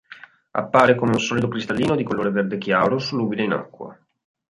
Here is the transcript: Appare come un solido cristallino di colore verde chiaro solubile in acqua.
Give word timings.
Appare 0.53 0.95
come 0.95 1.11
un 1.11 1.19
solido 1.19 1.47
cristallino 1.47 1.95
di 1.95 2.03
colore 2.03 2.31
verde 2.31 2.57
chiaro 2.57 2.97
solubile 2.97 3.43
in 3.43 3.51
acqua. 3.51 3.95